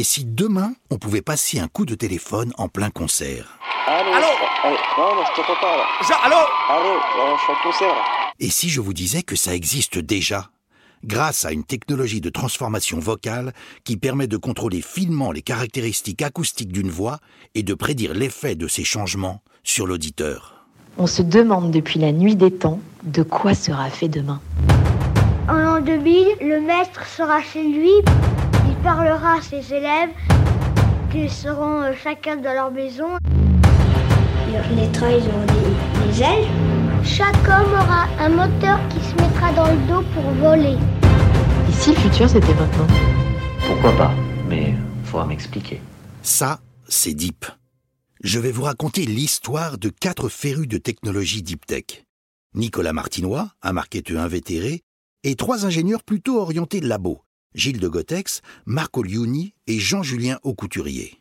Et 0.00 0.02
si 0.02 0.24
demain, 0.24 0.72
on 0.88 0.96
pouvait 0.96 1.20
passer 1.20 1.58
un 1.58 1.68
coup 1.68 1.84
de 1.84 1.94
téléphone 1.94 2.54
en 2.56 2.68
plein 2.68 2.88
concert 2.88 3.58
Allô 3.86 4.10
Allô 4.14 4.26
Allô 4.64 4.76
Non, 4.96 5.14
non, 5.14 5.22
je 5.30 5.36
t'entends 5.36 5.60
pas 5.60 5.76
là. 5.76 5.84
Allô 6.24 6.36
Allô 6.70 7.36
Je 7.36 7.42
suis 7.42 7.52
en 7.52 7.62
concert 7.62 7.88
là. 7.88 8.02
Et 8.38 8.48
si 8.48 8.70
je 8.70 8.80
vous 8.80 8.94
disais 8.94 9.22
que 9.22 9.36
ça 9.36 9.54
existe 9.54 9.98
déjà 9.98 10.52
Grâce 11.04 11.44
à 11.44 11.52
une 11.52 11.64
technologie 11.64 12.22
de 12.22 12.30
transformation 12.30 12.98
vocale 12.98 13.52
qui 13.84 13.98
permet 13.98 14.26
de 14.26 14.38
contrôler 14.38 14.80
finement 14.80 15.32
les 15.32 15.42
caractéristiques 15.42 16.22
acoustiques 16.22 16.72
d'une 16.72 16.90
voix 16.90 17.18
et 17.54 17.62
de 17.62 17.74
prédire 17.74 18.14
l'effet 18.14 18.54
de 18.54 18.68
ces 18.68 18.84
changements 18.84 19.42
sur 19.64 19.86
l'auditeur. 19.86 20.64
On 20.96 21.06
se 21.06 21.20
demande 21.20 21.72
depuis 21.72 22.00
la 22.00 22.12
nuit 22.12 22.36
des 22.36 22.50
temps 22.50 22.80
de 23.02 23.22
quoi 23.22 23.52
sera 23.52 23.90
fait 23.90 24.08
demain. 24.08 24.40
En 25.46 25.58
l'an 25.58 25.82
2000, 25.82 26.38
le 26.40 26.60
maître 26.62 27.06
sera 27.06 27.42
chez 27.42 27.64
lui, 27.64 27.90
parlera 28.82 29.38
à 29.38 29.42
ses 29.42 29.74
élèves, 29.74 30.10
qu'ils 31.10 31.30
seront 31.30 31.82
euh, 31.82 31.92
chacun 32.02 32.36
dans 32.36 32.52
leur 32.52 32.70
maison. 32.70 33.16
Les 34.74 34.90
trains, 34.92 35.10
ils 35.10 35.28
auront 35.28 35.46
des, 35.46 36.12
des 36.12 36.22
ailes. 36.22 36.48
Chaque 37.04 37.36
homme 37.46 37.72
aura 37.72 38.06
un 38.18 38.28
moteur 38.28 38.78
qui 38.88 39.00
se 39.00 39.14
mettra 39.14 39.52
dans 39.52 39.70
le 39.70 39.78
dos 39.86 40.02
pour 40.14 40.22
voler. 40.32 40.76
Et 41.68 41.72
si 41.72 41.90
le 41.90 41.96
futur 41.96 42.28
c'était 42.28 42.54
maintenant 42.54 42.86
Pourquoi 43.66 43.92
pas 43.92 44.12
Mais 44.48 44.74
faudra 45.04 45.26
m'expliquer. 45.26 45.80
Ça, 46.22 46.60
c'est 46.88 47.14
Deep. 47.14 47.46
Je 48.22 48.38
vais 48.38 48.52
vous 48.52 48.62
raconter 48.64 49.06
l'histoire 49.06 49.78
de 49.78 49.88
quatre 49.88 50.28
férus 50.28 50.68
de 50.68 50.78
technologie 50.78 51.42
Deep 51.42 51.64
Tech. 51.66 52.04
Nicolas 52.54 52.92
Martinois, 52.92 53.50
un 53.62 53.72
marketeur 53.72 54.20
invétéré, 54.20 54.82
et 55.22 55.36
trois 55.36 55.64
ingénieurs 55.64 56.02
plutôt 56.02 56.38
orientés 56.40 56.80
labo, 56.80 57.22
Gilles 57.54 57.80
de 57.80 57.88
Gotex, 57.88 58.42
Marco 58.64 59.02
Liuni 59.02 59.54
et 59.66 59.78
Jean-Julien 59.78 60.38
Aucouturier. 60.44 61.20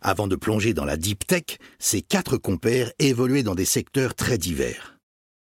Avant 0.00 0.26
de 0.26 0.36
plonger 0.36 0.74
dans 0.74 0.84
la 0.84 0.96
Deep 0.96 1.26
Tech, 1.26 1.58
ces 1.78 2.02
quatre 2.02 2.36
compères 2.36 2.92
évoluaient 2.98 3.44
dans 3.44 3.54
des 3.54 3.64
secteurs 3.64 4.14
très 4.14 4.36
divers. 4.36 4.98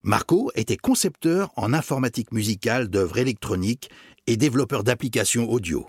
Marco 0.04 0.52
était 0.56 0.78
concepteur 0.78 1.52
en 1.58 1.74
informatique 1.74 2.32
musicale 2.32 2.88
d'œuvres 2.88 3.18
électroniques 3.18 3.90
et 4.26 4.38
développeur 4.38 4.84
d'applications 4.84 5.50
audio. 5.50 5.88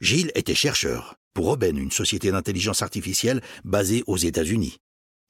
Gilles 0.00 0.32
était 0.34 0.54
chercheur 0.54 1.14
pour 1.32 1.48
Oben, 1.48 1.78
une 1.78 1.90
société 1.90 2.30
d'intelligence 2.30 2.82
artificielle 2.82 3.40
basée 3.64 4.02
aux 4.06 4.16
États-Unis. 4.16 4.78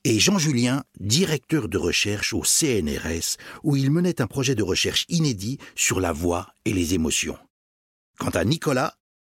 Et 0.05 0.19
Jean-Julien, 0.19 0.85
directeur 1.01 1.69
de 1.69 1.79
recherche 1.79 2.35
au 2.35 2.43
CNRS, 2.45 3.37
où 3.63 3.77
il 3.77 3.91
menait 3.91 4.21
un 4.21 4.27
projet 4.27 4.55
de 4.55 4.63
recherche 4.63 5.07
inédit 5.09 5.59
sur 5.75 6.01
la 6.01 6.13
voix 6.13 6.49
et 6.65 6.73
les 6.73 6.93
émotions. 6.93 7.39
Quant 8.25 8.31
à 8.31 8.45
Nicolas, 8.47 8.95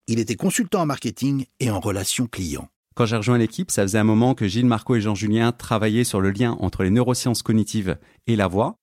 il 0.08 0.18
était 0.18 0.38
consultant 0.38 0.80
en 0.80 0.86
marketing 0.86 1.46
et 1.60 1.70
en 1.70 1.82
relations 1.82 2.26
clients. 2.26 2.70
Quand 2.96 3.06
j'ai 3.06 3.18
rejoint 3.18 3.38
l'équipe, 3.38 3.70
ça 3.70 3.82
faisait 3.82 3.98
un 3.98 4.06
moment 4.06 4.34
que 4.34 4.48
Gilles, 4.48 4.66
Marco 4.66 4.96
et 4.96 5.02
Jean-Julien 5.02 5.52
travaillaient 5.52 6.06
sur 6.06 6.22
le 6.22 6.32
lien 6.32 6.56
entre 6.62 6.84
les 6.84 6.90
neurosciences 6.90 7.44
cognitives 7.44 7.98
et 8.28 8.38
la 8.38 8.48
voix. 8.48 8.78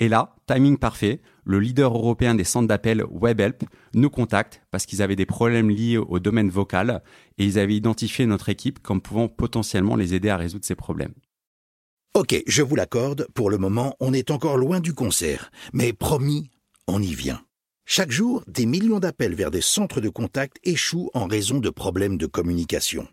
Et 0.00 0.08
là, 0.08 0.34
timing 0.48 0.76
parfait, 0.76 1.22
le 1.44 1.60
leader 1.60 1.94
européen 1.94 2.34
des 2.34 2.42
centres 2.42 2.66
d'appel 2.66 3.04
WebHelp 3.12 3.62
nous 3.94 4.10
contacte 4.10 4.60
parce 4.72 4.86
qu'ils 4.86 5.02
avaient 5.02 5.14
des 5.14 5.24
problèmes 5.24 5.70
liés 5.70 5.98
au 5.98 6.18
domaine 6.18 6.50
vocal 6.50 7.04
et 7.38 7.44
ils 7.44 7.60
avaient 7.60 7.76
identifié 7.76 8.26
notre 8.26 8.48
équipe 8.48 8.80
comme 8.80 9.00
pouvant 9.00 9.28
potentiellement 9.28 9.94
les 9.94 10.14
aider 10.14 10.30
à 10.30 10.36
résoudre 10.36 10.64
ces 10.64 10.74
problèmes. 10.74 11.14
Ok, 12.14 12.42
je 12.48 12.62
vous 12.62 12.74
l'accorde, 12.74 13.28
pour 13.34 13.50
le 13.50 13.58
moment, 13.58 13.94
on 14.00 14.12
est 14.14 14.32
encore 14.32 14.56
loin 14.56 14.80
du 14.80 14.94
concert, 14.94 15.52
mais 15.72 15.92
promis, 15.92 16.50
on 16.88 17.00
y 17.00 17.14
vient. 17.14 17.40
Chaque 17.86 18.10
jour, 18.10 18.42
des 18.46 18.64
millions 18.64 18.98
d'appels 18.98 19.34
vers 19.34 19.50
des 19.50 19.60
centres 19.60 20.00
de 20.00 20.08
contact 20.08 20.56
échouent 20.64 21.10
en 21.12 21.26
raison 21.26 21.58
de 21.58 21.68
problèmes 21.68 22.16
de 22.16 22.26
communication. 22.26 23.06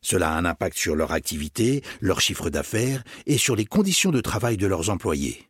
Cela 0.00 0.30
a 0.30 0.38
un 0.38 0.44
impact 0.44 0.78
sur 0.78 0.94
leur 0.94 1.10
activité, 1.10 1.82
leur 2.00 2.20
chiffre 2.20 2.48
d'affaires 2.48 3.02
et 3.26 3.36
sur 3.36 3.56
les 3.56 3.64
conditions 3.64 4.12
de 4.12 4.20
travail 4.20 4.56
de 4.56 4.68
leurs 4.68 4.90
employés. 4.90 5.48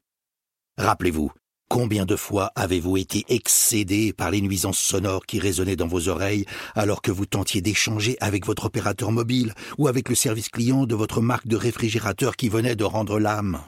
Rappelez-vous, 0.79 1.31
combien 1.69 2.07
de 2.07 2.17
fois 2.17 2.51
avez-vous 2.55 2.97
été 2.97 3.27
excédé 3.29 4.15
par 4.15 4.31
les 4.31 4.41
nuisances 4.41 4.79
sonores 4.79 5.27
qui 5.27 5.39
résonnaient 5.39 5.77
dans 5.77 5.87
vos 5.87 6.09
oreilles 6.09 6.47
alors 6.75 7.03
que 7.03 7.11
vous 7.11 7.27
tentiez 7.27 7.61
d'échanger 7.61 8.17
avec 8.21 8.47
votre 8.47 8.65
opérateur 8.65 9.13
mobile 9.13 9.53
ou 9.77 9.87
avec 9.87 10.09
le 10.09 10.15
service 10.15 10.49
client 10.49 10.87
de 10.87 10.95
votre 10.95 11.21
marque 11.21 11.47
de 11.47 11.57
réfrigérateur 11.57 12.37
qui 12.37 12.49
venait 12.49 12.77
de 12.77 12.85
rendre 12.85 13.21
l'âme 13.21 13.61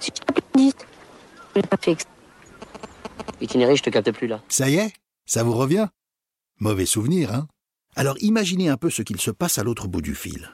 Si 0.00 0.10
je 0.12 0.20
t'applaudis, 0.20 0.74
je 1.54 1.60
l'ai 1.60 1.62
pas 1.62 1.76
fait 1.76 1.92
exprès. 1.92 2.18
Itinéraire, 3.40 3.76
je 3.76 3.82
te 3.82 3.90
captais 3.90 4.12
plus 4.12 4.26
là. 4.26 4.42
Ça 4.48 4.68
y 4.68 4.76
est 4.76 4.92
Ça 5.26 5.42
vous 5.42 5.54
revient 5.54 5.88
Mauvais 6.60 6.86
souvenir, 6.86 7.32
hein 7.32 7.46
Alors 7.94 8.16
imaginez 8.20 8.68
un 8.68 8.76
peu 8.76 8.90
ce 8.90 9.02
qu'il 9.02 9.20
se 9.20 9.30
passe 9.30 9.58
à 9.58 9.62
l'autre 9.62 9.86
bout 9.86 10.02
du 10.02 10.14
fil. 10.14 10.50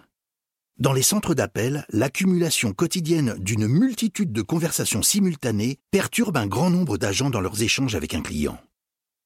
Dans 0.76 0.92
les 0.92 1.02
centres 1.02 1.34
d'appel, 1.34 1.86
l'accumulation 1.90 2.72
quotidienne 2.72 3.36
d'une 3.38 3.68
multitude 3.68 4.32
de 4.32 4.42
conversations 4.42 5.02
simultanées 5.02 5.78
perturbe 5.92 6.36
un 6.36 6.46
grand 6.46 6.68
nombre 6.68 6.98
d'agents 6.98 7.30
dans 7.30 7.40
leurs 7.40 7.62
échanges 7.62 7.94
avec 7.94 8.12
un 8.12 8.22
client. 8.22 8.58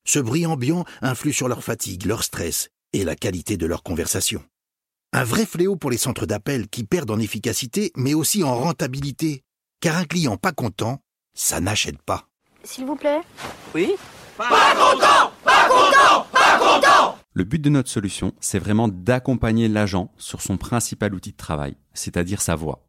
Ce 0.04 0.18
bruit 0.18 0.46
ambiant 0.46 0.84
influe 1.00 1.32
sur 1.32 1.48
leur 1.48 1.64
fatigue, 1.64 2.04
leur 2.04 2.22
stress 2.22 2.68
et 2.92 3.02
la 3.02 3.16
qualité 3.16 3.56
de 3.56 3.66
leur 3.66 3.82
conversation. 3.82 4.44
Un 5.12 5.24
vrai 5.24 5.46
fléau 5.46 5.76
pour 5.76 5.90
les 5.90 5.96
centres 5.96 6.26
d'appel 6.26 6.68
qui 6.68 6.84
perdent 6.84 7.10
en 7.10 7.18
efficacité 7.18 7.92
mais 7.96 8.12
aussi 8.12 8.44
en 8.44 8.54
rentabilité, 8.54 9.42
car 9.80 9.96
un 9.96 10.04
client 10.04 10.36
pas 10.36 10.52
content, 10.52 11.02
ça 11.34 11.60
n'achète 11.60 12.02
pas. 12.02 12.27
S'il 12.64 12.84
vous 12.84 12.96
plaît 12.96 13.20
Oui 13.74 13.94
Le 17.34 17.44
but 17.44 17.60
de 17.60 17.70
notre 17.70 17.88
solution, 17.88 18.32
c'est 18.40 18.58
vraiment 18.58 18.88
d'accompagner 18.88 19.68
l'agent 19.68 20.12
sur 20.18 20.42
son 20.42 20.56
principal 20.56 21.14
outil 21.14 21.32
de 21.32 21.36
travail, 21.36 21.76
c'est-à-dire 21.94 22.40
sa 22.40 22.56
voix. 22.56 22.86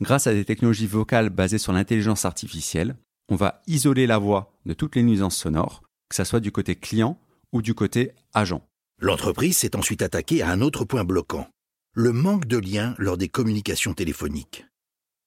Grâce 0.00 0.26
à 0.26 0.32
des 0.32 0.44
technologies 0.44 0.86
vocales 0.86 1.30
basées 1.30 1.58
sur 1.58 1.72
l'intelligence 1.72 2.24
artificielle, 2.24 2.96
on 3.28 3.36
va 3.36 3.60
isoler 3.66 4.06
la 4.06 4.18
voix 4.18 4.52
de 4.64 4.72
toutes 4.72 4.96
les 4.96 5.02
nuisances 5.02 5.36
sonores, 5.36 5.82
que 6.08 6.16
ce 6.16 6.24
soit 6.24 6.40
du 6.40 6.52
côté 6.52 6.76
client 6.76 7.18
ou 7.52 7.62
du 7.62 7.74
côté 7.74 8.12
agent. 8.34 8.62
L'entreprise 9.00 9.58
s'est 9.58 9.76
ensuite 9.76 10.02
attaquée 10.02 10.42
à 10.42 10.50
un 10.50 10.60
autre 10.60 10.84
point 10.84 11.04
bloquant, 11.04 11.48
le 11.94 12.12
manque 12.12 12.46
de 12.46 12.58
lien 12.58 12.94
lors 12.98 13.16
des 13.16 13.28
communications 13.28 13.94
téléphoniques. 13.94 14.66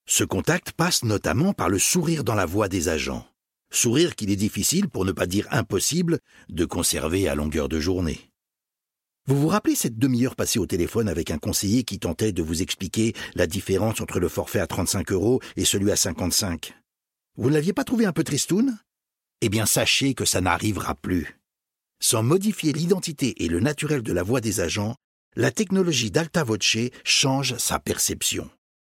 Ce 0.06 0.24
contact 0.24 0.72
passe 0.72 1.04
notamment 1.04 1.52
par 1.52 1.68
le 1.68 1.78
sourire 1.78 2.24
dans 2.24 2.34
la 2.34 2.46
voix 2.46 2.68
des 2.68 2.88
agents. 2.88 3.26
Sourire 3.74 4.14
qu'il 4.16 4.30
est 4.30 4.36
difficile, 4.36 4.90
pour 4.90 5.06
ne 5.06 5.12
pas 5.12 5.26
dire 5.26 5.48
impossible, 5.50 6.18
de 6.50 6.66
conserver 6.66 7.26
à 7.26 7.34
longueur 7.34 7.70
de 7.70 7.80
journée. 7.80 8.30
Vous 9.26 9.40
vous 9.40 9.48
rappelez 9.48 9.74
cette 9.74 9.98
demi-heure 9.98 10.36
passée 10.36 10.58
au 10.58 10.66
téléphone 10.66 11.08
avec 11.08 11.30
un 11.30 11.38
conseiller 11.38 11.82
qui 11.82 11.98
tentait 11.98 12.32
de 12.32 12.42
vous 12.42 12.60
expliquer 12.60 13.14
la 13.34 13.46
différence 13.46 14.02
entre 14.02 14.20
le 14.20 14.28
forfait 14.28 14.60
à 14.60 14.66
35 14.66 15.10
euros 15.12 15.40
et 15.56 15.64
celui 15.64 15.90
à 15.90 15.96
55 15.96 16.74
Vous 17.36 17.48
ne 17.48 17.54
l'aviez 17.54 17.72
pas 17.72 17.84
trouvé 17.84 18.04
un 18.04 18.12
peu 18.12 18.24
tristoun? 18.24 18.78
Eh 19.40 19.48
bien, 19.48 19.64
sachez 19.64 20.12
que 20.12 20.26
ça 20.26 20.42
n'arrivera 20.42 20.94
plus. 20.94 21.40
Sans 21.98 22.22
modifier 22.22 22.74
l'identité 22.74 23.42
et 23.42 23.48
le 23.48 23.60
naturel 23.60 24.02
de 24.02 24.12
la 24.12 24.22
voix 24.22 24.42
des 24.42 24.60
agents, 24.60 24.96
la 25.34 25.50
technologie 25.50 26.10
d'Alta 26.10 26.44
Voce 26.44 26.90
change 27.04 27.56
sa 27.56 27.78
perception. 27.78 28.50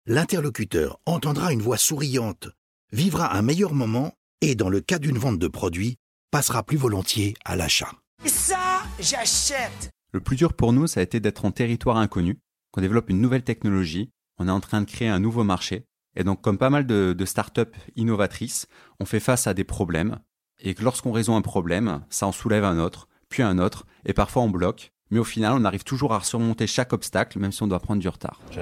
L'interlocuteur 0.05 0.99
entendra 1.05 1.53
une 1.53 1.61
voix 1.61 1.77
souriante, 1.77 2.49
vivra 2.91 3.37
un 3.37 3.41
meilleur 3.41 3.73
moment 3.73 4.13
et, 4.41 4.55
dans 4.55 4.69
le 4.69 4.81
cas 4.81 4.99
d'une 4.99 5.17
vente 5.17 5.39
de 5.39 5.47
produits, 5.47 5.97
passera 6.31 6.63
plus 6.63 6.77
volontiers 6.77 7.35
à 7.45 7.55
l'achat. 7.55 7.91
Ça, 8.25 8.83
j'achète 8.99 9.91
Le 10.11 10.19
plus 10.19 10.35
dur 10.35 10.53
pour 10.53 10.73
nous, 10.73 10.87
ça 10.87 10.99
a 10.99 11.03
été 11.03 11.19
d'être 11.19 11.45
en 11.45 11.51
territoire 11.51 11.97
inconnu, 11.97 12.39
qu'on 12.71 12.81
développe 12.81 13.09
une 13.09 13.21
nouvelle 13.21 13.43
technologie, 13.43 14.09
on 14.37 14.47
est 14.47 14.51
en 14.51 14.59
train 14.59 14.81
de 14.81 14.89
créer 14.89 15.07
un 15.07 15.19
nouveau 15.19 15.43
marché, 15.43 15.85
et 16.15 16.23
donc 16.23 16.41
comme 16.41 16.57
pas 16.57 16.69
mal 16.69 16.85
de, 16.85 17.13
de 17.17 17.25
startups 17.25 17.61
innovatrices, 17.95 18.67
on 18.99 19.05
fait 19.05 19.19
face 19.19 19.47
à 19.47 19.53
des 19.53 19.63
problèmes, 19.63 20.19
et 20.59 20.73
que 20.73 20.83
lorsqu'on 20.83 21.11
résout 21.11 21.33
un 21.33 21.41
problème, 21.41 22.03
ça 22.09 22.27
en 22.27 22.31
soulève 22.31 22.63
un 22.63 22.79
autre, 22.79 23.07
puis 23.29 23.43
un 23.43 23.59
autre, 23.59 23.85
et 24.05 24.13
parfois 24.13 24.43
on 24.43 24.49
bloque, 24.49 24.91
mais 25.11 25.19
au 25.19 25.23
final, 25.23 25.53
on 25.53 25.65
arrive 25.65 25.83
toujours 25.83 26.13
à 26.13 26.21
surmonter 26.21 26.67
chaque 26.67 26.93
obstacle, 26.93 27.39
même 27.39 27.51
si 27.51 27.61
on 27.63 27.67
doit 27.67 27.79
prendre 27.79 28.01
du 28.01 28.09
retard. 28.09 28.41
Je, 28.51 28.61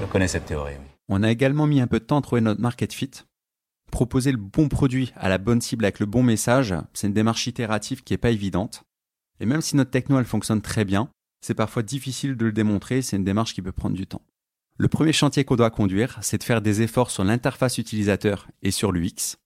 je 0.00 0.06
connais 0.06 0.28
cette 0.28 0.46
théorie. 0.46 0.74
oui. 0.78 0.86
On 1.08 1.24
a 1.24 1.30
également 1.30 1.66
mis 1.66 1.80
un 1.80 1.88
peu 1.88 1.98
de 1.98 2.04
temps 2.04 2.18
à 2.18 2.22
trouver 2.22 2.40
notre 2.40 2.60
market 2.60 2.92
fit. 2.92 3.10
Proposer 3.90 4.32
le 4.32 4.38
bon 4.38 4.68
produit 4.68 5.12
à 5.16 5.28
la 5.28 5.38
bonne 5.38 5.60
cible 5.60 5.84
avec 5.84 5.98
le 5.98 6.06
bon 6.06 6.22
message, 6.22 6.74
c'est 6.94 7.08
une 7.08 7.12
démarche 7.12 7.46
itérative 7.46 8.02
qui 8.02 8.12
n'est 8.12 8.18
pas 8.18 8.30
évidente. 8.30 8.84
Et 9.40 9.46
même 9.46 9.60
si 9.60 9.76
notre 9.76 9.90
techno 9.90 10.18
elle 10.18 10.24
fonctionne 10.24 10.62
très 10.62 10.84
bien, 10.84 11.08
c'est 11.40 11.54
parfois 11.54 11.82
difficile 11.82 12.36
de 12.36 12.46
le 12.46 12.52
démontrer, 12.52 13.02
c'est 13.02 13.16
une 13.16 13.24
démarche 13.24 13.54
qui 13.54 13.62
peut 13.62 13.72
prendre 13.72 13.96
du 13.96 14.06
temps. 14.06 14.22
Le 14.76 14.88
premier 14.88 15.12
chantier 15.12 15.44
qu'on 15.44 15.56
doit 15.56 15.70
conduire, 15.70 16.18
c'est 16.22 16.38
de 16.38 16.44
faire 16.44 16.62
des 16.62 16.82
efforts 16.82 17.10
sur 17.10 17.24
l'interface 17.24 17.78
utilisateur 17.78 18.48
et 18.62 18.70
sur 18.70 18.92
l'UX. 18.92 19.36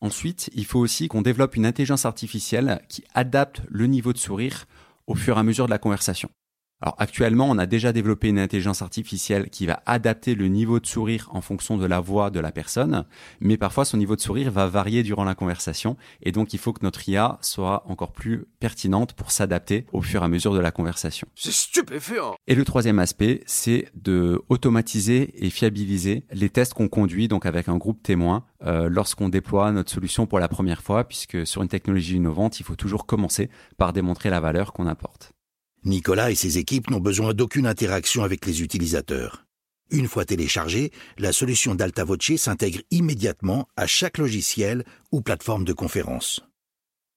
Ensuite, 0.00 0.50
il 0.54 0.64
faut 0.64 0.80
aussi 0.80 1.06
qu'on 1.08 1.22
développe 1.22 1.54
une 1.54 1.66
intelligence 1.66 2.06
artificielle 2.06 2.82
qui 2.88 3.04
adapte 3.14 3.62
le 3.68 3.86
niveau 3.86 4.12
de 4.12 4.18
sourire 4.18 4.66
au 5.06 5.14
fur 5.14 5.36
et 5.36 5.40
à 5.40 5.44
mesure 5.44 5.66
de 5.66 5.70
la 5.70 5.78
conversation. 5.78 6.30
Alors 6.82 6.96
actuellement, 6.98 7.48
on 7.48 7.58
a 7.58 7.66
déjà 7.66 7.92
développé 7.92 8.28
une 8.28 8.40
intelligence 8.40 8.82
artificielle 8.82 9.50
qui 9.50 9.66
va 9.66 9.84
adapter 9.86 10.34
le 10.34 10.48
niveau 10.48 10.80
de 10.80 10.86
sourire 10.86 11.28
en 11.30 11.40
fonction 11.40 11.78
de 11.78 11.86
la 11.86 12.00
voix 12.00 12.30
de 12.30 12.40
la 12.40 12.50
personne, 12.50 13.04
mais 13.40 13.56
parfois 13.56 13.84
son 13.84 13.96
niveau 13.98 14.16
de 14.16 14.20
sourire 14.20 14.50
va 14.50 14.66
varier 14.66 15.04
durant 15.04 15.22
la 15.22 15.36
conversation 15.36 15.96
et 16.22 16.32
donc 16.32 16.54
il 16.54 16.58
faut 16.58 16.72
que 16.72 16.84
notre 16.84 17.08
IA 17.08 17.38
soit 17.40 17.84
encore 17.86 18.10
plus 18.10 18.46
pertinente 18.58 19.12
pour 19.12 19.30
s'adapter 19.30 19.86
au 19.92 20.02
fur 20.02 20.22
et 20.22 20.24
à 20.24 20.28
mesure 20.28 20.54
de 20.54 20.58
la 20.58 20.72
conversation. 20.72 21.28
C'est 21.36 21.52
stupéfiant 21.52 22.34
Et 22.48 22.56
le 22.56 22.64
troisième 22.64 22.98
aspect, 22.98 23.44
c'est 23.46 23.88
de 23.94 24.42
automatiser 24.48 25.32
et 25.36 25.50
fiabiliser 25.50 26.24
les 26.32 26.50
tests 26.50 26.74
qu'on 26.74 26.88
conduit 26.88 27.28
donc 27.28 27.46
avec 27.46 27.68
un 27.68 27.76
groupe 27.76 28.02
témoin 28.02 28.44
euh, 28.66 28.88
lorsqu'on 28.88 29.28
déploie 29.28 29.70
notre 29.70 29.92
solution 29.92 30.26
pour 30.26 30.40
la 30.40 30.48
première 30.48 30.82
fois, 30.82 31.04
puisque 31.04 31.46
sur 31.46 31.62
une 31.62 31.68
technologie 31.68 32.16
innovante, 32.16 32.58
il 32.58 32.64
faut 32.64 32.74
toujours 32.74 33.06
commencer 33.06 33.50
par 33.78 33.92
démontrer 33.92 34.30
la 34.30 34.40
valeur 34.40 34.72
qu'on 34.72 34.88
apporte. 34.88 35.32
Nicolas 35.84 36.30
et 36.30 36.36
ses 36.36 36.58
équipes 36.58 36.90
n'ont 36.90 37.00
besoin 37.00 37.34
d'aucune 37.34 37.66
interaction 37.66 38.22
avec 38.22 38.46
les 38.46 38.62
utilisateurs. 38.62 39.44
Une 39.90 40.06
fois 40.06 40.24
téléchargée, 40.24 40.92
la 41.18 41.32
solution 41.32 41.74
d'Alta 41.74 42.04
Voce 42.04 42.36
s'intègre 42.36 42.80
immédiatement 42.90 43.68
à 43.76 43.86
chaque 43.86 44.18
logiciel 44.18 44.84
ou 45.10 45.20
plateforme 45.20 45.64
de 45.64 45.72
conférence. 45.72 46.40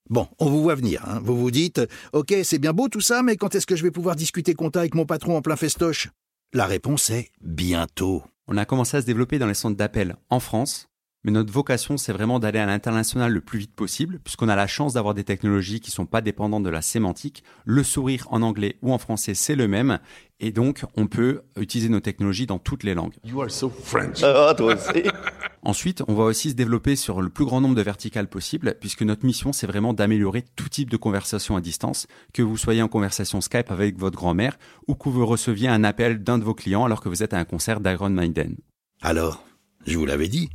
Bon, 0.10 0.28
on 0.40 0.50
vous 0.50 0.62
voit 0.62 0.76
venir. 0.76 1.04
Hein. 1.08 1.22
Vous 1.24 1.38
vous 1.38 1.52
dites, 1.52 1.82
OK, 2.14 2.34
c'est 2.44 2.60
bien 2.60 2.74
beau 2.74 2.90
tout 2.90 3.02
ça, 3.02 3.24
mais 3.24 3.38
quand 3.38 3.56
est-ce 3.56 3.66
que 3.66 3.76
je 3.76 3.84
vais 3.84 3.92
pouvoir 3.92 4.16
discuter 4.16 4.54
compta 4.54 4.80
avec 4.80 4.94
mon 4.94 5.06
patron 5.06 5.38
en 5.38 5.42
plein 5.42 5.56
festoche? 5.56 6.10
La 6.54 6.66
réponse 6.66 7.10
est 7.12 7.32
bientôt. 7.42 8.24
On 8.48 8.58
a 8.58 8.66
commencé 8.66 8.98
à 8.98 9.02
se 9.02 9.06
développer 9.06 9.40
dans 9.40 9.48
les 9.48 9.54
centres 9.54 9.78
d'appel 9.78 10.16
en 10.30 10.40
France, 10.40 10.90
mais 11.26 11.32
notre 11.32 11.52
vocation, 11.52 11.98
c'est 11.98 12.14
vraiment 12.14 12.38
d'aller 12.38 12.60
à 12.60 12.68
l'international 12.68 13.32
le 13.32 13.42
plus 13.42 13.58
vite 13.58 13.74
possible, 13.74 14.20
puisqu'on 14.24 14.48
a 14.48 14.56
la 14.56 14.68
chance 14.68 14.94
d'avoir 14.94 15.16
des 15.16 15.24
technologies 15.24 15.80
qui 15.80 15.90
sont 15.90 16.06
pas 16.06 16.22
dépendantes 16.22 16.62
de 16.62 16.70
la 16.70 16.84
sémantique. 16.84 17.44
Le 17.66 17.82
sourire 17.82 18.28
en 18.30 18.44
anglais 18.44 18.78
ou 18.84 18.94
en 18.94 19.00
français, 19.00 19.34
c'est 19.34 19.56
le 19.56 19.68
même. 19.68 19.98
Et 20.40 20.52
donc, 20.52 20.86
on 20.96 21.08
peut 21.08 21.42
utiliser 21.60 21.90
nos 21.90 22.00
technologies 22.00 22.46
dans 22.46 22.60
toutes 22.60 22.84
les 22.84 22.94
langues. 22.94 23.16
You 23.24 23.42
are 23.42 23.50
so 23.50 23.72
French. 23.72 24.22
Ah, 24.22 24.54
toi 24.56 24.76
aussi. 24.76 25.02
Ensuite, 25.64 26.04
on 26.08 26.14
va 26.14 26.26
aussi 26.26 26.52
se 26.52 26.56
développer 26.56 26.96
sur 26.96 27.24
le 27.24 27.30
plus 27.30 27.46
grand 27.46 27.60
nombre 27.60 27.74
de 27.74 27.82
verticales 27.82 28.28
possibles, 28.28 28.76
puisque 28.80 29.02
notre 29.02 29.26
mission, 29.26 29.52
c'est 29.52 29.66
vraiment 29.66 29.96
d'améliorer 29.96 30.44
tout 30.56 30.70
type 30.70 30.92
de 30.92 30.98
conversation 30.98 31.56
à 31.56 31.62
distance, 31.62 32.06
que 32.36 32.44
vous 32.44 32.56
soyez 32.56 32.84
en 32.84 32.88
conversation 32.88 33.42
Skype 33.42 33.72
avec 33.72 33.98
votre 33.98 34.16
grand-mère, 34.16 34.60
ou 34.88 34.94
que 34.94 35.10
vous 35.10 35.26
receviez 35.26 35.70
un 35.70 35.84
appel 35.84 36.22
d'un 36.22 36.38
de 36.38 36.44
vos 36.44 36.54
clients 36.54 36.86
alors 36.86 37.02
que 37.02 37.10
vous 37.10 37.24
êtes 37.24 37.34
à 37.34 37.40
un 37.40 37.46
concert 37.46 37.80
d'Iron 37.80 38.12
Maiden. 38.12 38.58
Alors, 39.02 39.44
je 39.88 39.98
vous 39.98 40.06
l'avais 40.06 40.28
dit. 40.28 40.52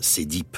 C'est 0.00 0.24
Deep. 0.24 0.56